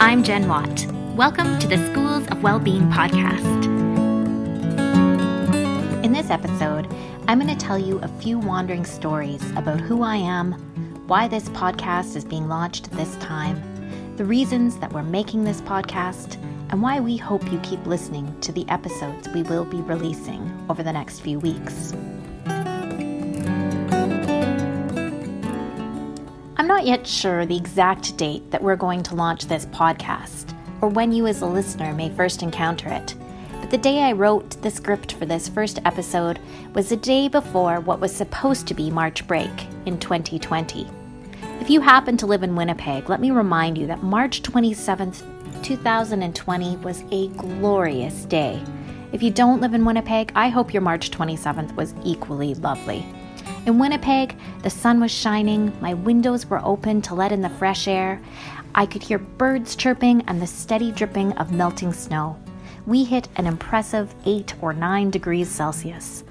I'm 0.00 0.22
Jen 0.22 0.46
Watt. 0.46 0.86
Welcome 1.16 1.58
to 1.58 1.66
the 1.66 1.90
Schools 1.90 2.24
of 2.28 2.40
Wellbeing 2.40 2.88
podcast. 2.88 3.64
In 6.04 6.12
this 6.12 6.30
episode, 6.30 6.86
I'm 7.26 7.40
going 7.40 7.52
to 7.54 7.66
tell 7.66 7.76
you 7.76 7.98
a 7.98 8.06
few 8.06 8.38
wandering 8.38 8.84
stories 8.84 9.42
about 9.56 9.80
who 9.80 10.04
I 10.04 10.14
am, 10.14 10.52
why 11.08 11.26
this 11.26 11.48
podcast 11.48 12.14
is 12.14 12.24
being 12.24 12.46
launched 12.46 12.92
this 12.92 13.16
time, 13.16 13.60
the 14.16 14.24
reasons 14.24 14.76
that 14.76 14.92
we're 14.92 15.02
making 15.02 15.42
this 15.42 15.60
podcast, 15.62 16.36
and 16.70 16.80
why 16.80 17.00
we 17.00 17.16
hope 17.16 17.50
you 17.50 17.58
keep 17.64 17.84
listening 17.84 18.40
to 18.42 18.52
the 18.52 18.68
episodes 18.68 19.28
we 19.30 19.42
will 19.42 19.64
be 19.64 19.80
releasing 19.80 20.64
over 20.70 20.84
the 20.84 20.92
next 20.92 21.20
few 21.20 21.40
weeks. 21.40 21.92
I'm 26.58 26.66
not 26.66 26.84
yet 26.84 27.06
sure 27.06 27.46
the 27.46 27.56
exact 27.56 28.16
date 28.16 28.50
that 28.50 28.60
we're 28.60 28.74
going 28.74 29.04
to 29.04 29.14
launch 29.14 29.46
this 29.46 29.66
podcast, 29.66 30.56
or 30.80 30.88
when 30.88 31.12
you 31.12 31.28
as 31.28 31.40
a 31.40 31.46
listener 31.46 31.94
may 31.94 32.10
first 32.10 32.42
encounter 32.42 32.88
it. 32.88 33.14
But 33.60 33.70
the 33.70 33.78
day 33.78 34.02
I 34.02 34.10
wrote 34.10 34.60
the 34.60 34.70
script 34.72 35.12
for 35.12 35.24
this 35.24 35.48
first 35.48 35.78
episode 35.84 36.40
was 36.74 36.88
the 36.88 36.96
day 36.96 37.28
before 37.28 37.78
what 37.78 38.00
was 38.00 38.10
supposed 38.12 38.66
to 38.66 38.74
be 38.74 38.90
March 38.90 39.24
break 39.28 39.52
in 39.86 40.00
2020. 40.00 40.88
If 41.60 41.70
you 41.70 41.80
happen 41.80 42.16
to 42.16 42.26
live 42.26 42.42
in 42.42 42.56
Winnipeg, 42.56 43.08
let 43.08 43.20
me 43.20 43.30
remind 43.30 43.78
you 43.78 43.86
that 43.86 44.02
March 44.02 44.42
27th, 44.42 45.22
2020 45.62 46.76
was 46.78 47.04
a 47.12 47.28
glorious 47.28 48.24
day. 48.24 48.60
If 49.12 49.22
you 49.22 49.30
don't 49.30 49.60
live 49.60 49.74
in 49.74 49.84
Winnipeg, 49.84 50.32
I 50.34 50.48
hope 50.48 50.74
your 50.74 50.82
March 50.82 51.12
27th 51.12 51.76
was 51.76 51.94
equally 52.04 52.54
lovely. 52.54 53.06
In 53.68 53.78
Winnipeg, 53.78 54.34
the 54.62 54.70
sun 54.70 54.98
was 54.98 55.10
shining, 55.10 55.78
my 55.82 55.92
windows 55.92 56.46
were 56.46 56.64
open 56.64 57.02
to 57.02 57.14
let 57.14 57.32
in 57.32 57.42
the 57.42 57.50
fresh 57.50 57.86
air. 57.86 58.18
I 58.74 58.86
could 58.86 59.02
hear 59.02 59.18
birds 59.18 59.76
chirping 59.76 60.22
and 60.22 60.40
the 60.40 60.46
steady 60.46 60.90
dripping 60.90 61.32
of 61.32 61.52
melting 61.52 61.92
snow. 61.92 62.38
We 62.86 63.04
hit 63.04 63.28
an 63.36 63.46
impressive 63.46 64.14
8 64.24 64.54
or 64.62 64.72
9 64.72 65.10
degrees 65.10 65.50
Celsius. 65.50 66.24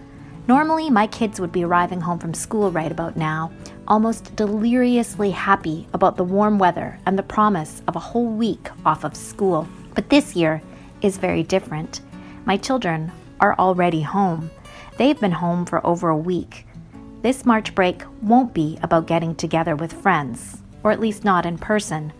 Normally, 0.48 0.90
my 0.90 1.06
kids 1.06 1.40
would 1.40 1.52
be 1.52 1.64
arriving 1.64 2.02
home 2.02 2.18
from 2.18 2.34
school 2.34 2.72
right 2.72 2.92
about 2.92 3.16
now, 3.16 3.52
almost 3.88 4.36
deliriously 4.36 5.30
happy 5.30 5.88
about 5.94 6.18
the 6.18 6.24
warm 6.24 6.58
weather 6.58 6.98
and 7.06 7.20
the 7.20 7.22
promise 7.22 7.84
of 7.88 7.96
a 7.96 8.00
whole 8.00 8.32
week 8.32 8.68
off 8.84 9.04
of 9.04 9.16
school. 9.16 9.68
But 9.94 10.10
this 10.10 10.36
year 10.36 10.64
is 11.04 11.20
very 11.20 11.44
different. 11.44 12.02
My 12.46 12.58
children 12.58 13.12
are 13.40 13.54
already 13.60 14.02
home. 14.02 14.50
They've 14.98 15.20
been 15.20 15.34
home 15.34 15.68
for 15.68 15.86
over 15.86 16.10
a 16.10 16.18
week. 16.18 16.64
This 17.24 17.48
March 17.48 17.74
break 17.74 18.04
won't 18.22 18.54
be 18.54 18.78
about 18.84 19.08
getting 19.08 19.34
together 19.34 19.76
with 19.76 20.02
friends, 20.02 20.62
or 20.84 20.92
at 20.92 21.00
least 21.00 21.26
not 21.26 21.48
in 21.48 21.58
person, 21.58 22.14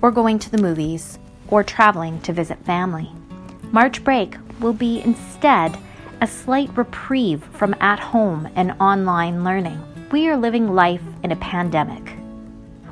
or 0.00 0.10
going 0.10 0.38
to 0.38 0.50
the 0.50 0.62
movies, 0.62 1.18
or 1.48 1.62
traveling 1.62 2.22
to 2.22 2.32
visit 2.32 2.64
family. 2.64 3.12
March 3.70 4.02
break 4.02 4.36
will 4.58 4.72
be 4.72 5.02
instead 5.02 5.76
a 6.22 6.26
slight 6.26 6.74
reprieve 6.74 7.44
from 7.52 7.74
at 7.80 8.00
home 8.00 8.48
and 8.56 8.72
online 8.80 9.44
learning. 9.44 9.78
We 10.10 10.26
are 10.28 10.38
living 10.38 10.74
life 10.74 11.02
in 11.22 11.32
a 11.32 11.36
pandemic. 11.36 12.08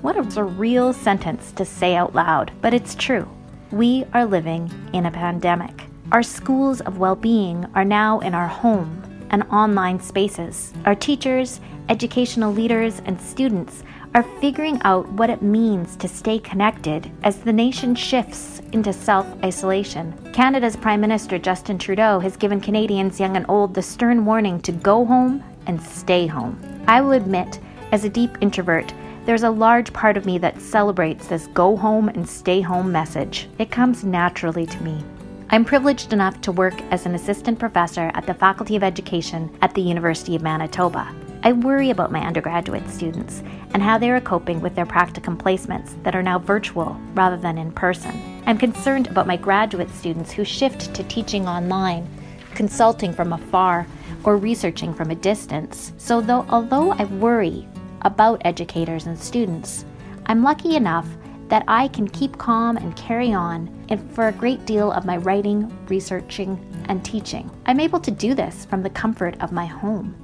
What 0.02 0.18
a 0.18 0.22
surreal 0.22 0.94
sentence 0.94 1.50
to 1.52 1.64
say 1.64 1.96
out 1.96 2.14
loud, 2.14 2.52
but 2.60 2.74
it's 2.74 2.94
true. 2.94 3.26
We 3.72 4.04
are 4.12 4.26
living 4.26 4.70
in 4.92 5.06
a 5.06 5.10
pandemic. 5.10 5.86
Our 6.12 6.22
schools 6.22 6.82
of 6.82 6.98
well 6.98 7.16
being 7.16 7.66
are 7.74 7.84
now 7.86 8.20
in 8.20 8.34
our 8.34 8.48
home 8.48 9.02
and 9.30 9.42
online 9.44 10.00
spaces. 10.00 10.72
Our 10.84 10.94
teachers, 10.94 11.60
educational 11.88 12.52
leaders, 12.52 13.00
and 13.04 13.20
students 13.20 13.82
are 14.14 14.22
figuring 14.40 14.80
out 14.84 15.08
what 15.12 15.30
it 15.30 15.42
means 15.42 15.96
to 15.96 16.08
stay 16.08 16.38
connected 16.38 17.10
as 17.22 17.38
the 17.38 17.52
nation 17.52 17.94
shifts 17.94 18.60
into 18.72 18.92
self 18.92 19.26
isolation. 19.44 20.12
Canada's 20.32 20.76
Prime 20.76 21.00
Minister 21.00 21.38
Justin 21.38 21.78
Trudeau 21.78 22.18
has 22.18 22.36
given 22.36 22.60
Canadians 22.60 23.20
young 23.20 23.36
and 23.36 23.46
old 23.48 23.74
the 23.74 23.82
stern 23.82 24.24
warning 24.24 24.60
to 24.62 24.72
go 24.72 25.04
home 25.04 25.44
and 25.66 25.80
stay 25.82 26.26
home. 26.26 26.58
I 26.86 27.00
will 27.00 27.12
admit, 27.12 27.60
as 27.92 28.04
a 28.04 28.08
deep 28.08 28.36
introvert, 28.40 28.92
there's 29.26 29.42
a 29.42 29.50
large 29.50 29.92
part 29.92 30.16
of 30.16 30.24
me 30.24 30.38
that 30.38 30.60
celebrates 30.60 31.28
this 31.28 31.48
go 31.48 31.76
home 31.76 32.08
and 32.08 32.26
stay 32.26 32.62
home 32.62 32.90
message. 32.90 33.46
It 33.58 33.70
comes 33.70 34.02
naturally 34.02 34.64
to 34.64 34.82
me. 34.82 35.04
I'm 35.50 35.64
privileged 35.64 36.12
enough 36.12 36.42
to 36.42 36.52
work 36.52 36.78
as 36.90 37.06
an 37.06 37.14
assistant 37.14 37.58
professor 37.58 38.10
at 38.12 38.26
the 38.26 38.34
Faculty 38.34 38.76
of 38.76 38.82
Education 38.82 39.50
at 39.62 39.74
the 39.74 39.80
University 39.80 40.36
of 40.36 40.42
Manitoba. 40.42 41.10
I 41.42 41.52
worry 41.52 41.88
about 41.88 42.12
my 42.12 42.20
undergraduate 42.20 42.86
students 42.90 43.42
and 43.72 43.82
how 43.82 43.96
they 43.96 44.10
are 44.10 44.20
coping 44.20 44.60
with 44.60 44.74
their 44.74 44.84
practicum 44.84 45.38
placements 45.38 46.02
that 46.02 46.14
are 46.14 46.22
now 46.22 46.38
virtual 46.38 47.00
rather 47.14 47.38
than 47.38 47.56
in 47.56 47.72
person. 47.72 48.42
I'm 48.44 48.58
concerned 48.58 49.06
about 49.06 49.26
my 49.26 49.38
graduate 49.38 49.88
students 49.88 50.32
who 50.32 50.44
shift 50.44 50.92
to 50.94 51.02
teaching 51.04 51.48
online, 51.48 52.06
consulting 52.54 53.14
from 53.14 53.32
afar, 53.32 53.86
or 54.24 54.36
researching 54.36 54.92
from 54.92 55.10
a 55.10 55.14
distance. 55.14 55.94
So, 55.96 56.20
though, 56.20 56.44
although 56.50 56.92
I 56.92 57.04
worry 57.04 57.66
about 58.02 58.42
educators 58.44 59.06
and 59.06 59.18
students, 59.18 59.86
I'm 60.26 60.42
lucky 60.42 60.76
enough 60.76 61.06
that 61.48 61.64
I 61.66 61.88
can 61.88 62.08
keep 62.08 62.38
calm 62.38 62.76
and 62.76 62.96
carry 62.96 63.32
on 63.32 63.68
and 63.88 64.10
for 64.14 64.28
a 64.28 64.32
great 64.32 64.66
deal 64.66 64.92
of 64.92 65.04
my 65.04 65.16
writing, 65.16 65.74
researching, 65.88 66.58
and 66.88 67.04
teaching. 67.04 67.50
I'm 67.66 67.80
able 67.80 68.00
to 68.00 68.10
do 68.10 68.34
this 68.34 68.64
from 68.66 68.82
the 68.82 68.90
comfort 68.90 69.40
of 69.40 69.52
my 69.52 69.66
home. 69.66 70.14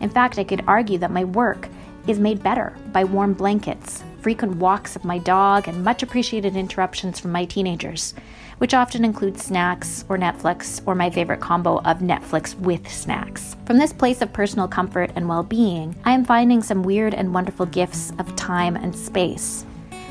In 0.00 0.08
fact, 0.08 0.38
I 0.38 0.44
could 0.44 0.64
argue 0.66 0.98
that 0.98 1.10
my 1.10 1.24
work 1.24 1.68
is 2.06 2.18
made 2.18 2.42
better 2.42 2.74
by 2.92 3.04
warm 3.04 3.34
blankets, 3.34 4.02
frequent 4.20 4.56
walks 4.56 4.96
of 4.96 5.04
my 5.04 5.18
dog, 5.18 5.68
and 5.68 5.84
much 5.84 6.02
appreciated 6.02 6.56
interruptions 6.56 7.20
from 7.20 7.32
my 7.32 7.44
teenagers, 7.44 8.14
which 8.58 8.74
often 8.74 9.04
include 9.04 9.38
snacks 9.38 10.04
or 10.08 10.18
Netflix 10.18 10.82
or 10.86 10.94
my 10.94 11.10
favorite 11.10 11.40
combo 11.40 11.78
of 11.82 11.98
Netflix 11.98 12.58
with 12.58 12.90
snacks. 12.90 13.56
From 13.66 13.78
this 13.78 13.92
place 13.92 14.22
of 14.22 14.32
personal 14.32 14.68
comfort 14.68 15.12
and 15.14 15.28
well 15.28 15.42
being, 15.42 15.94
I 16.04 16.12
am 16.12 16.24
finding 16.24 16.62
some 16.62 16.82
weird 16.82 17.14
and 17.14 17.34
wonderful 17.34 17.66
gifts 17.66 18.12
of 18.18 18.34
time 18.36 18.76
and 18.76 18.96
space. 18.96 19.64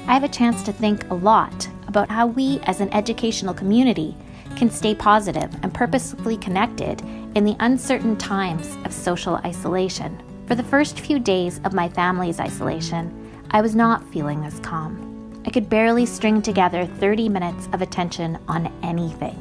I 0.10 0.14
have 0.14 0.24
a 0.24 0.28
chance 0.28 0.64
to 0.64 0.74
think 0.74 1.08
a 1.12 1.14
lot 1.14 1.70
about 1.88 2.10
how 2.10 2.26
we 2.26 2.60
as 2.64 2.82
an 2.82 2.92
educational 2.96 3.54
community 3.54 4.18
can 4.56 4.72
stay 4.72 4.96
positive 4.96 5.54
and 5.62 5.72
purposefully 5.72 6.36
connected 6.36 7.00
in 7.36 7.46
the 7.46 7.56
uncertain 7.60 8.18
times 8.18 8.76
of 8.86 8.92
social 8.92 9.36
isolation. 9.46 10.20
For 10.48 10.56
the 10.56 10.64
first 10.64 11.00
few 11.00 11.20
days 11.20 11.62
of 11.64 11.74
my 11.74 11.88
family's 11.90 12.40
isolation, 12.40 13.32
I 13.52 13.62
was 13.62 13.76
not 13.76 14.04
feeling 14.12 14.44
as 14.46 14.60
calm. 14.62 15.44
I 15.46 15.52
could 15.52 15.70
barely 15.70 16.08
string 16.08 16.42
together 16.42 16.88
30 16.88 17.30
minutes 17.30 17.70
of 17.72 17.84
attention 17.84 18.40
on 18.48 18.74
anything. 18.82 19.38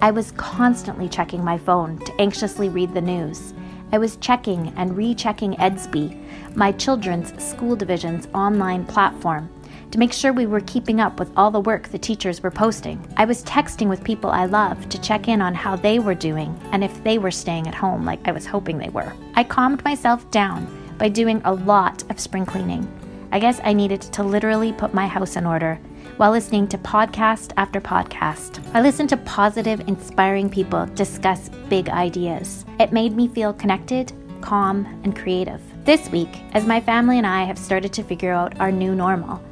I 0.00 0.12
was 0.12 0.30
constantly 0.36 1.08
checking 1.08 1.42
my 1.42 1.58
phone 1.58 1.98
to 1.98 2.20
anxiously 2.20 2.68
read 2.68 2.94
the 2.94 3.00
news. 3.00 3.52
I 3.90 3.98
was 3.98 4.14
checking 4.18 4.72
and 4.76 4.96
rechecking 4.96 5.54
Edsby, 5.54 6.54
my 6.54 6.70
children's 6.70 7.42
school 7.42 7.74
division's 7.74 8.28
online 8.32 8.84
platform, 8.86 9.50
to 9.90 9.98
make 9.98 10.12
sure 10.12 10.32
we 10.32 10.46
were 10.46 10.60
keeping 10.60 11.00
up 11.00 11.18
with 11.18 11.30
all 11.36 11.50
the 11.50 11.60
work 11.60 11.88
the 11.88 11.98
teachers 11.98 12.42
were 12.42 12.50
posting. 12.50 13.04
I 13.16 13.24
was 13.24 13.44
texting 13.44 13.88
with 13.88 14.04
people 14.04 14.30
I 14.30 14.46
love 14.46 14.88
to 14.88 15.00
check 15.00 15.28
in 15.28 15.40
on 15.40 15.54
how 15.54 15.76
they 15.76 15.98
were 15.98 16.14
doing 16.14 16.58
and 16.72 16.82
if 16.82 17.02
they 17.04 17.18
were 17.18 17.30
staying 17.30 17.66
at 17.66 17.74
home 17.74 18.04
like 18.04 18.26
I 18.26 18.32
was 18.32 18.46
hoping 18.46 18.78
they 18.78 18.88
were. 18.88 19.12
I 19.34 19.44
calmed 19.44 19.84
myself 19.84 20.30
down 20.30 20.66
by 20.98 21.08
doing 21.08 21.40
a 21.44 21.54
lot 21.54 22.02
of 22.10 22.20
spring 22.20 22.46
cleaning. 22.46 22.88
I 23.32 23.38
guess 23.38 23.60
I 23.64 23.72
needed 23.72 24.00
to 24.00 24.22
literally 24.22 24.72
put 24.72 24.94
my 24.94 25.06
house 25.06 25.36
in 25.36 25.44
order 25.46 25.80
while 26.16 26.30
listening 26.30 26.68
to 26.68 26.78
podcast 26.78 27.52
after 27.56 27.80
podcast. 27.80 28.64
I 28.72 28.80
listened 28.80 29.08
to 29.08 29.16
positive, 29.16 29.80
inspiring 29.88 30.48
people 30.48 30.86
discuss 30.94 31.48
big 31.68 31.88
ideas. 31.88 32.64
It 32.78 32.92
made 32.92 33.16
me 33.16 33.26
feel 33.26 33.52
connected, 33.52 34.12
calm, 34.40 34.86
and 35.02 35.16
creative. 35.16 35.60
This 35.84 36.08
week, 36.10 36.42
as 36.52 36.66
my 36.66 36.80
family 36.80 37.18
and 37.18 37.26
I 37.26 37.44
have 37.44 37.58
started 37.58 37.92
to 37.94 38.04
figure 38.04 38.32
out 38.32 38.58
our 38.60 38.70
new 38.70 38.94
normal, 38.94 39.42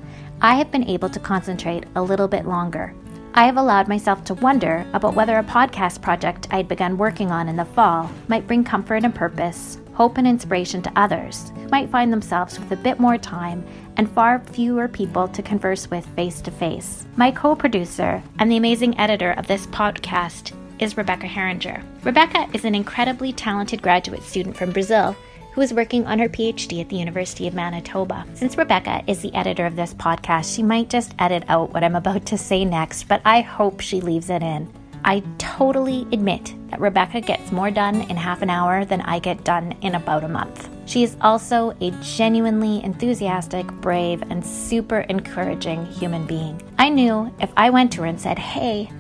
I 0.45 0.57
have 0.57 0.73
been 0.73 0.89
able 0.89 1.09
to 1.09 1.21
concentrate 1.21 1.85
a 1.95 2.03
little 2.03 2.27
bit 2.27 2.47
longer. 2.47 2.93
I 3.35 3.47
have 3.47 3.59
allowed 3.59 3.87
myself 3.87 4.25
to 4.25 4.35
wonder 4.35 4.85
about 4.93 5.15
whether 5.15 5.39
a 5.39 5.45
podcast 5.45 6.03
project 6.03 6.49
I 6.51 6.57
had 6.57 6.67
begun 6.67 6.99
working 6.99 7.31
on 7.31 7.49
in 7.49 7.55
the 7.55 7.65
fall 7.65 8.11
might 8.27 8.49
bring 8.49 8.65
comfort 8.65 9.05
and 9.05 9.15
purpose, 9.15 9.79
hope 9.95 10.19
and 10.19 10.27
inspiration 10.27 10.83
to 10.83 10.93
others 10.97 11.53
who 11.55 11.69
might 11.69 11.91
find 11.91 12.13
themselves 12.13 12.59
with 12.59 12.73
a 12.73 12.77
bit 12.77 12.99
more 12.99 13.17
time 13.17 13.65
and 13.97 14.11
far 14.11 14.41
fewer 14.41 14.89
people 14.89 15.29
to 15.29 15.43
converse 15.43 15.89
with 15.89 16.05
face 16.17 16.41
to 16.41 16.51
face. 16.51 17.07
My 17.15 17.31
co 17.31 17.55
producer 17.55 18.21
and 18.41 18.51
the 18.51 18.57
amazing 18.57 18.99
editor 18.99 19.31
of 19.35 19.47
this 19.47 19.69
podcast 19.69 20.57
is 20.81 20.95
Rebeca 20.95 21.29
Heringer. 21.29 21.85
Rebeca 22.03 22.53
is 22.53 22.65
an 22.65 22.75
incredibly 22.75 23.33
talented 23.33 23.81
graduate 23.81 24.25
student 24.25 24.57
from 24.57 24.73
Brazil 24.73 25.15
who 25.53 25.61
is 25.61 25.73
working 25.73 26.07
on 26.07 26.19
her 26.19 26.29
PhD 26.29 26.81
at 26.81 26.89
the 26.89 26.97
University 26.97 27.47
of 27.47 27.55
Manitoba. 27.55 28.25
Since 28.35 28.57
Rebeca 28.57 29.05
is 29.07 29.21
the 29.21 29.35
editor 29.35 29.67
of 29.67 29.77
this 29.77 29.95
podcast, 29.95 30.55
she 30.55 30.63
might 30.63 30.89
just 30.89 31.15
edit 31.19 31.45
out 31.49 31.73
what 31.73 31.85
I'm 31.85 31.97
about 31.97 32.27
to 32.27 32.39
say 32.39 32.65
next, 32.65 33.05
but 33.05 33.21
I 33.25 33.43
hope 33.43 33.81
she 33.81 34.01
leaves 34.01 34.31
it 34.31 34.43
in. 34.43 34.73
I 35.05 35.23
totally 35.39 36.07
admit 36.13 36.55
that 36.71 36.79
Rebeca 36.79 37.27
gets 37.27 37.51
more 37.51 37.71
done 37.71 38.03
in 38.03 38.17
half 38.17 38.41
an 38.41 38.51
hour 38.51 38.85
than 38.85 39.01
I 39.01 39.19
get 39.19 39.45
done 39.45 39.73
in 39.83 39.97
about 39.97 40.25
a 40.25 40.29
month. 40.29 40.69
She 40.87 41.03
is 41.03 41.17
also 41.21 41.77
a 41.81 41.91
genuinely 42.03 42.83
enthusiastic, 42.85 43.67
brave, 43.67 44.23
and 44.31 44.45
super 44.47 45.01
encouraging 45.01 45.87
human 45.87 46.27
being. 46.27 46.63
I 46.79 46.89
knew 46.89 47.35
if 47.41 47.51
I 47.57 47.71
went 47.71 47.93
to 47.93 48.03
her 48.03 48.07
and 48.07 48.21
said, 48.21 48.39
Hey, 48.39 48.91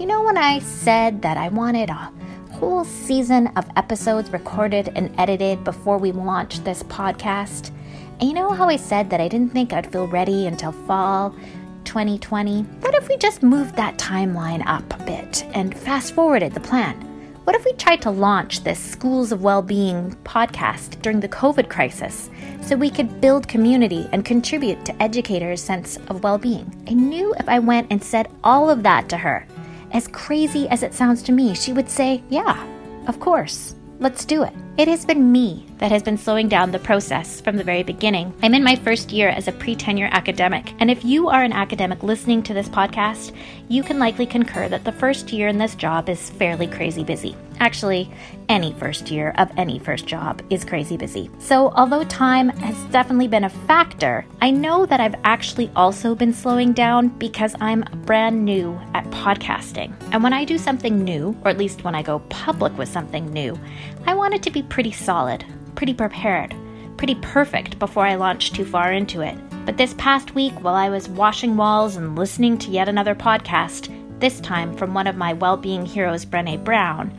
you 0.00 0.06
know 0.06 0.22
when 0.22 0.36
I 0.36 0.58
said 0.58 1.22
that 1.22 1.36
I 1.36 1.48
wanted 1.48 1.90
a 1.90 2.12
whole 2.62 2.84
season 2.84 3.48
of 3.56 3.68
episodes 3.74 4.30
recorded 4.30 4.92
and 4.94 5.12
edited 5.18 5.64
before 5.64 5.98
we 5.98 6.12
launched 6.12 6.64
this 6.64 6.84
podcast? 6.84 7.72
And 8.20 8.28
you 8.28 8.34
know 8.34 8.50
how 8.50 8.68
I 8.68 8.76
said 8.76 9.10
that 9.10 9.20
I 9.20 9.26
didn't 9.26 9.52
think 9.52 9.72
I'd 9.72 9.90
feel 9.90 10.06
ready 10.06 10.46
until 10.46 10.70
fall 10.70 11.34
2020? 11.86 12.62
What 12.62 12.94
if 12.94 13.08
we 13.08 13.16
just 13.16 13.42
moved 13.42 13.74
that 13.74 13.98
timeline 13.98 14.64
up 14.64 14.84
a 14.94 15.04
bit 15.04 15.44
and 15.54 15.76
fast 15.76 16.14
forwarded 16.14 16.54
the 16.54 16.60
plan? 16.60 16.94
What 17.42 17.56
if 17.56 17.64
we 17.64 17.72
tried 17.72 18.00
to 18.02 18.12
launch 18.12 18.62
this 18.62 18.78
Schools 18.78 19.32
of 19.32 19.42
Wellbeing 19.42 20.16
podcast 20.22 21.02
during 21.02 21.18
the 21.18 21.28
COVID 21.28 21.68
crisis 21.68 22.30
so 22.60 22.76
we 22.76 22.90
could 22.90 23.20
build 23.20 23.48
community 23.48 24.08
and 24.12 24.24
contribute 24.24 24.84
to 24.84 25.02
educators' 25.02 25.60
sense 25.60 25.96
of 26.06 26.22
well 26.22 26.38
being? 26.38 26.72
I 26.88 26.92
knew 26.92 27.34
if 27.40 27.48
I 27.48 27.58
went 27.58 27.88
and 27.90 28.04
said 28.04 28.30
all 28.44 28.70
of 28.70 28.84
that 28.84 29.08
to 29.08 29.16
her, 29.16 29.48
as 29.92 30.08
crazy 30.08 30.68
as 30.68 30.82
it 30.82 30.94
sounds 30.94 31.22
to 31.22 31.32
me, 31.32 31.54
she 31.54 31.72
would 31.72 31.88
say, 31.88 32.22
Yeah, 32.28 32.66
of 33.06 33.20
course, 33.20 33.74
let's 34.00 34.24
do 34.24 34.42
it. 34.42 34.52
It 34.76 34.88
has 34.88 35.04
been 35.04 35.30
me 35.30 35.66
that 35.82 35.90
has 35.90 36.04
been 36.04 36.16
slowing 36.16 36.46
down 36.46 36.70
the 36.70 36.78
process 36.78 37.40
from 37.40 37.56
the 37.56 37.64
very 37.64 37.82
beginning. 37.82 38.32
I'm 38.40 38.54
in 38.54 38.62
my 38.62 38.76
first 38.76 39.10
year 39.10 39.28
as 39.28 39.48
a 39.48 39.52
pre 39.52 39.74
tenure 39.74 40.08
academic, 40.12 40.72
and 40.78 40.88
if 40.88 41.04
you 41.04 41.28
are 41.28 41.42
an 41.42 41.52
academic 41.52 42.04
listening 42.04 42.40
to 42.44 42.54
this 42.54 42.68
podcast, 42.68 43.34
you 43.66 43.82
can 43.82 43.98
likely 43.98 44.24
concur 44.24 44.68
that 44.68 44.84
the 44.84 44.92
first 44.92 45.32
year 45.32 45.48
in 45.48 45.58
this 45.58 45.74
job 45.74 46.08
is 46.08 46.30
fairly 46.30 46.68
crazy 46.68 47.02
busy. 47.02 47.34
Actually, 47.58 48.08
any 48.48 48.72
first 48.74 49.10
year 49.10 49.34
of 49.38 49.50
any 49.56 49.80
first 49.80 50.06
job 50.06 50.40
is 50.50 50.64
crazy 50.64 50.96
busy. 50.96 51.28
So, 51.40 51.72
although 51.72 52.04
time 52.04 52.50
has 52.50 52.76
definitely 52.92 53.26
been 53.26 53.44
a 53.44 53.50
factor, 53.50 54.24
I 54.40 54.52
know 54.52 54.86
that 54.86 55.00
I've 55.00 55.16
actually 55.24 55.68
also 55.74 56.14
been 56.14 56.32
slowing 56.32 56.74
down 56.74 57.08
because 57.08 57.56
I'm 57.60 57.84
brand 58.04 58.44
new 58.44 58.80
at 58.94 59.04
podcasting. 59.06 59.92
And 60.12 60.22
when 60.22 60.32
I 60.32 60.44
do 60.44 60.58
something 60.58 61.02
new, 61.02 61.36
or 61.44 61.50
at 61.50 61.58
least 61.58 61.82
when 61.82 61.96
I 61.96 62.02
go 62.02 62.20
public 62.28 62.78
with 62.78 62.88
something 62.88 63.32
new, 63.32 63.58
I 64.06 64.14
want 64.14 64.34
it 64.34 64.44
to 64.44 64.50
be 64.52 64.62
pretty 64.62 64.92
solid, 64.92 65.44
pretty 65.74 65.94
prepared, 65.94 66.54
pretty 66.96 67.14
perfect 67.16 67.78
before 67.78 68.06
I 68.06 68.14
launch 68.14 68.52
too 68.52 68.64
far 68.64 68.92
into 68.92 69.20
it. 69.20 69.36
But 69.64 69.76
this 69.76 69.94
past 69.94 70.34
week, 70.34 70.52
while 70.62 70.74
I 70.74 70.88
was 70.88 71.08
washing 71.08 71.56
walls 71.56 71.96
and 71.96 72.16
listening 72.16 72.58
to 72.58 72.70
yet 72.70 72.88
another 72.88 73.14
podcast, 73.14 73.88
this 74.20 74.40
time 74.40 74.76
from 74.76 74.94
one 74.94 75.06
of 75.06 75.16
my 75.16 75.32
well 75.32 75.56
being 75.56 75.84
heroes, 75.84 76.24
Brene 76.24 76.62
Brown, 76.64 77.12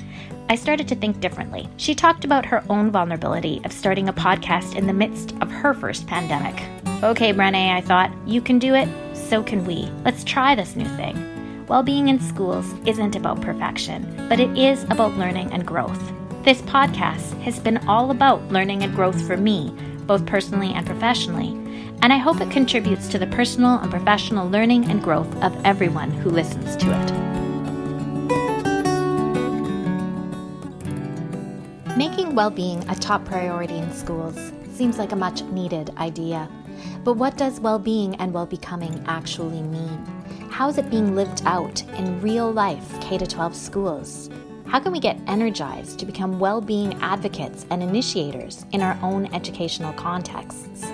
I 0.49 0.55
started 0.55 0.87
to 0.89 0.95
think 0.95 1.19
differently. 1.19 1.69
She 1.77 1.95
talked 1.95 2.25
about 2.25 2.45
her 2.45 2.63
own 2.69 2.91
vulnerability 2.91 3.61
of 3.63 3.71
starting 3.71 4.09
a 4.09 4.13
podcast 4.13 4.75
in 4.75 4.87
the 4.87 4.93
midst 4.93 5.33
of 5.41 5.49
her 5.49 5.73
first 5.73 6.05
pandemic. 6.05 6.55
Okay, 7.03 7.33
Brene, 7.33 7.73
I 7.73 7.81
thought, 7.81 8.11
you 8.25 8.41
can 8.41 8.59
do 8.59 8.73
it, 8.75 8.87
so 9.13 9.41
can 9.41 9.65
we. 9.65 9.89
Let's 10.05 10.23
try 10.23 10.53
this 10.55 10.75
new 10.75 10.87
thing. 10.95 11.65
Well 11.67 11.83
being 11.83 12.09
in 12.09 12.19
schools 12.19 12.73
isn't 12.85 13.15
about 13.15 13.41
perfection, 13.41 14.27
but 14.29 14.39
it 14.39 14.57
is 14.57 14.83
about 14.85 15.17
learning 15.17 15.51
and 15.53 15.65
growth. 15.65 16.11
This 16.43 16.61
podcast 16.63 17.39
has 17.43 17.57
been 17.57 17.77
all 17.87 18.11
about 18.11 18.49
learning 18.51 18.83
and 18.83 18.93
growth 18.93 19.25
for 19.25 19.37
me, 19.37 19.73
both 20.05 20.25
personally 20.25 20.73
and 20.73 20.85
professionally, 20.85 21.51
and 22.01 22.11
I 22.11 22.17
hope 22.17 22.41
it 22.41 22.51
contributes 22.51 23.07
to 23.07 23.17
the 23.17 23.27
personal 23.27 23.77
and 23.77 23.89
professional 23.89 24.49
learning 24.49 24.91
and 24.91 25.01
growth 25.01 25.33
of 25.41 25.55
everyone 25.63 26.11
who 26.11 26.29
listens 26.29 26.75
to 26.75 26.87
it. 26.91 27.11
Making 31.95 32.35
well 32.35 32.49
being 32.49 32.85
a 32.89 32.95
top 32.95 33.23
priority 33.23 33.77
in 33.77 33.93
schools 33.93 34.51
seems 34.73 34.97
like 34.97 35.13
a 35.13 35.15
much 35.15 35.43
needed 35.43 35.91
idea. 35.95 36.49
But 37.05 37.13
what 37.13 37.37
does 37.37 37.61
well 37.61 37.79
being 37.79 38.15
and 38.15 38.33
well 38.33 38.47
becoming 38.47 39.01
actually 39.07 39.61
mean? 39.61 40.05
How 40.49 40.67
is 40.67 40.77
it 40.77 40.89
being 40.89 41.15
lived 41.15 41.41
out 41.45 41.83
in 41.93 42.19
real 42.19 42.51
life 42.51 42.99
K 42.99 43.17
12 43.17 43.55
schools? 43.55 44.29
How 44.67 44.79
can 44.79 44.91
we 44.91 44.99
get 44.99 45.19
energized 45.27 45.99
to 45.99 46.05
become 46.05 46.39
well 46.39 46.59
being 46.59 46.93
advocates 46.95 47.65
and 47.69 47.83
initiators 47.83 48.65
in 48.71 48.81
our 48.81 48.97
own 49.03 49.31
educational 49.33 49.93
contexts? 49.93 50.85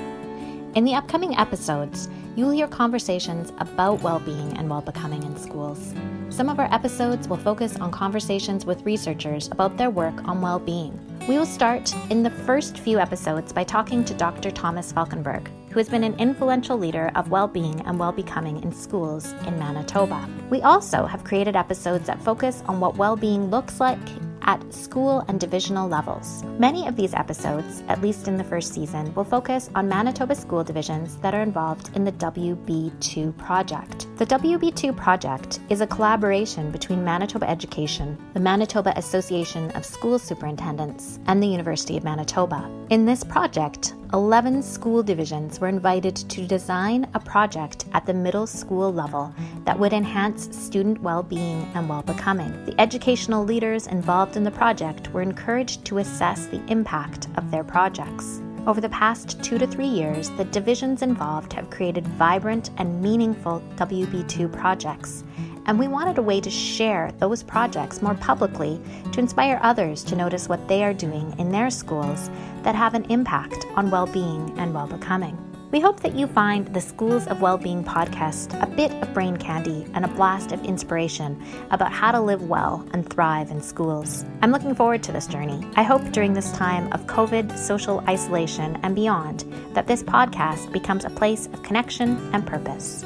In 0.75 0.83
the 0.83 0.93
upcoming 0.93 1.35
episodes, 1.35 2.09
you'll 2.35 2.51
hear 2.51 2.67
conversations 2.67 3.53
about 3.59 4.01
well 4.01 4.19
being 4.19 4.55
and 4.57 4.69
well 4.69 4.81
becoming 4.81 5.23
in 5.23 5.37
schools. 5.37 5.93
Some 6.29 6.49
of 6.49 6.59
our 6.59 6.71
episodes 6.73 7.27
will 7.27 7.37
focus 7.37 7.77
on 7.77 7.91
conversations 7.91 8.65
with 8.65 8.85
researchers 8.85 9.47
about 9.47 9.77
their 9.77 9.89
work 9.89 10.27
on 10.27 10.41
well 10.41 10.59
being. 10.59 10.99
We 11.27 11.37
will 11.37 11.45
start 11.45 11.93
in 12.09 12.23
the 12.23 12.29
first 12.29 12.79
few 12.79 12.99
episodes 12.99 13.53
by 13.53 13.63
talking 13.63 14.03
to 14.05 14.13
Dr. 14.13 14.51
Thomas 14.51 14.91
Falkenberg, 14.91 15.47
who 15.69 15.79
has 15.79 15.89
been 15.89 16.03
an 16.03 16.19
influential 16.19 16.77
leader 16.77 17.11
of 17.15 17.31
well 17.31 17.47
being 17.47 17.81
and 17.81 17.99
well 17.99 18.11
becoming 18.11 18.61
in 18.63 18.71
schools 18.71 19.31
in 19.45 19.57
Manitoba. 19.59 20.27
We 20.49 20.61
also 20.61 21.05
have 21.05 21.23
created 21.23 21.55
episodes 21.55 22.07
that 22.07 22.21
focus 22.21 22.63
on 22.67 22.79
what 22.79 22.97
well 22.97 23.15
being 23.15 23.49
looks 23.49 23.79
like 23.79 23.99
at 24.43 24.73
school 24.73 25.23
and 25.27 25.39
divisional 25.39 25.87
levels. 25.87 26.43
Many 26.57 26.87
of 26.87 26.95
these 26.95 27.13
episodes, 27.13 27.83
at 27.87 28.01
least 28.01 28.27
in 28.27 28.35
the 28.35 28.43
first 28.43 28.73
season, 28.73 29.13
will 29.13 29.23
focus 29.23 29.69
on 29.75 29.87
Manitoba 29.87 30.33
school 30.33 30.63
divisions 30.63 31.17
that 31.17 31.35
are 31.35 31.41
involved 31.41 31.91
in 31.95 32.03
the 32.03 32.11
WB2 32.13 33.37
project. 33.37 34.07
The 34.17 34.25
WB2 34.25 34.95
project 34.95 35.59
is 35.69 35.81
a 35.81 35.87
collaboration 35.87 36.71
between 36.71 37.03
Manitoba 37.03 37.47
Education, 37.47 38.17
the 38.33 38.39
Manitoba 38.39 38.93
Association 38.97 39.69
of 39.71 39.85
School 39.85 40.17
Superintendents, 40.17 41.19
and 41.27 41.43
the 41.43 41.47
University 41.47 41.95
of 41.95 42.03
Manitoba. 42.03 42.69
In 42.89 43.05
this 43.05 43.23
project, 43.23 43.93
11 44.11 44.63
school 44.63 45.03
divisions 45.03 45.59
were 45.59 45.67
invited 45.67 46.15
to 46.15 46.47
design 46.47 47.07
a 47.13 47.19
project 47.19 47.85
at 47.93 48.07
the 48.07 48.13
middle 48.13 48.47
school 48.47 48.91
level 48.91 49.31
that 49.65 49.77
would 49.77 49.93
enhance 49.93 50.49
student 50.57 50.99
well 51.01 51.21
being 51.21 51.69
and 51.75 51.87
well 51.87 52.01
becoming. 52.01 52.51
The 52.65 52.79
educational 52.81 53.43
leaders 53.43 53.85
involved 53.85 54.35
in 54.35 54.43
the 54.43 54.49
project 54.49 55.13
were 55.13 55.21
encouraged 55.21 55.85
to 55.85 55.99
assess 55.99 56.47
the 56.47 56.63
impact 56.71 57.27
of 57.37 57.51
their 57.51 57.63
projects. 57.63 58.41
Over 58.65 58.81
the 58.81 58.89
past 58.89 59.43
two 59.43 59.59
to 59.59 59.67
three 59.67 59.87
years, 59.87 60.31
the 60.31 60.45
divisions 60.45 61.03
involved 61.03 61.53
have 61.53 61.69
created 61.69 62.07
vibrant 62.07 62.71
and 62.77 63.01
meaningful 63.01 63.61
WB2 63.75 64.51
projects 64.51 65.23
and 65.69 65.77
we 65.77 65.87
wanted 65.87 66.17
a 66.17 66.21
way 66.21 66.41
to 66.41 66.49
share 66.49 67.11
those 67.19 67.43
projects 67.43 68.01
more 68.01 68.15
publicly 68.15 68.81
to 69.11 69.19
inspire 69.19 69.59
others 69.61 70.03
to 70.03 70.15
notice 70.15 70.49
what 70.49 70.67
they 70.67 70.83
are 70.83 70.95
doing 70.95 71.31
in 71.37 71.51
their 71.51 71.69
schools 71.69 72.31
that 72.63 72.73
have 72.73 72.95
an 72.95 73.05
impact 73.11 73.67
on 73.75 73.91
well 73.91 74.07
being 74.07 74.51
and 74.57 74.73
well 74.73 74.87
becoming. 74.87 75.37
We 75.71 75.79
hope 75.79 75.99
that 75.99 76.15
you 76.15 76.25
find 76.25 76.73
the 76.73 76.81
Schools 76.81 77.27
of 77.27 77.41
Wellbeing 77.41 77.83
podcast 77.83 78.59
a 78.59 78.65
bit 78.65 78.91
of 79.03 79.13
brain 79.13 79.37
candy 79.37 79.85
and 79.93 80.03
a 80.03 80.07
blast 80.07 80.51
of 80.51 80.65
inspiration 80.65 81.39
about 81.69 81.91
how 81.91 82.11
to 82.13 82.19
live 82.19 82.49
well 82.49 82.83
and 82.91 83.07
thrive 83.07 83.51
in 83.51 83.61
schools. 83.61 84.25
I'm 84.41 84.49
looking 84.49 84.73
forward 84.73 85.03
to 85.03 85.11
this 85.11 85.27
journey. 85.27 85.63
I 85.75 85.83
hope 85.83 86.11
during 86.11 86.33
this 86.33 86.51
time 86.53 86.91
of 86.93 87.05
COVID, 87.05 87.55
social 87.55 87.99
isolation, 88.09 88.79
and 88.81 88.95
beyond 88.95 89.41
that 89.75 89.85
this 89.85 90.01
podcast 90.01 90.71
becomes 90.71 91.05
a 91.05 91.11
place 91.11 91.45
of 91.53 91.61
connection 91.61 92.17
and 92.33 92.47
purpose. 92.47 93.05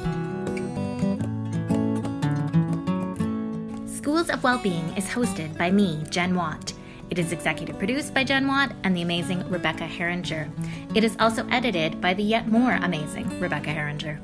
Schools 4.24 4.38
of 4.38 4.42
Wellbeing 4.42 4.96
is 4.96 5.04
hosted 5.04 5.54
by 5.58 5.70
me, 5.70 6.02
Jen 6.08 6.34
Watt. 6.34 6.72
It 7.10 7.18
is 7.18 7.30
executive 7.30 7.78
produced 7.78 8.14
by 8.14 8.24
Jen 8.24 8.46
Watt 8.46 8.72
and 8.82 8.96
the 8.96 9.02
amazing 9.02 9.42
Rebeca 9.42 9.86
Heringer. 9.86 10.48
It 10.96 11.04
is 11.04 11.14
also 11.20 11.46
edited 11.48 12.00
by 12.00 12.14
the 12.14 12.22
yet 12.22 12.48
more 12.48 12.72
amazing 12.72 13.28
Rebeca 13.38 13.66
Heringer. 13.66 14.18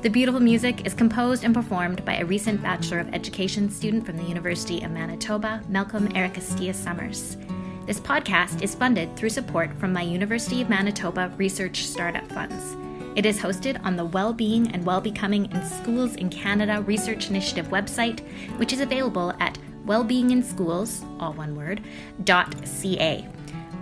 The 0.00 0.08
beautiful 0.08 0.40
music 0.40 0.86
is 0.86 0.94
composed 0.94 1.44
and 1.44 1.52
performed 1.52 2.02
by 2.02 2.16
a 2.16 2.24
recent 2.24 2.62
Bachelor 2.62 3.00
of 3.00 3.12
Education 3.12 3.68
student 3.68 4.06
from 4.06 4.16
the 4.16 4.24
University 4.24 4.82
of 4.82 4.90
Manitoba, 4.90 5.62
Malcolm 5.68 6.08
Ericastilla-Somers. 6.08 7.36
This 7.84 8.00
podcast 8.00 8.62
is 8.62 8.74
funded 8.74 9.14
through 9.16 9.28
support 9.28 9.70
from 9.78 9.92
my 9.92 10.00
University 10.00 10.62
of 10.62 10.70
Manitoba 10.70 11.30
Research 11.36 11.84
Startup 11.84 12.26
Funds. 12.32 12.74
It 13.14 13.26
is 13.26 13.38
hosted 13.38 13.82
on 13.84 13.96
the 13.96 14.04
Wellbeing 14.04 14.72
and 14.72 14.84
Wellbecoming 14.84 15.54
in 15.54 15.66
Schools 15.66 16.16
in 16.16 16.30
Canada 16.30 16.82
Research 16.82 17.28
Initiative 17.28 17.68
website, 17.68 18.20
which 18.58 18.72
is 18.72 18.80
available 18.80 19.34
at 19.38 19.58
wellbeinginschools, 19.86 21.04
all 21.20 21.34
one 21.34 21.54
word, 21.54 21.82
.ca. 22.24 23.26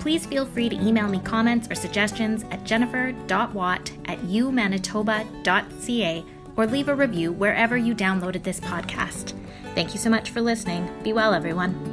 Please 0.00 0.26
feel 0.26 0.46
free 0.46 0.68
to 0.68 0.76
email 0.76 1.08
me 1.08 1.20
comments 1.20 1.68
or 1.70 1.74
suggestions 1.74 2.44
at 2.50 2.64
jennifer.watt 2.64 3.92
at 4.06 4.18
umanitoba.ca 4.20 6.24
or 6.56 6.66
leave 6.66 6.88
a 6.88 6.94
review 6.94 7.32
wherever 7.32 7.76
you 7.76 7.94
downloaded 7.94 8.42
this 8.42 8.60
podcast. 8.60 9.34
Thank 9.74 9.92
you 9.92 10.00
so 10.00 10.10
much 10.10 10.30
for 10.30 10.40
listening. 10.40 10.90
Be 11.02 11.12
well, 11.12 11.34
everyone. 11.34 11.89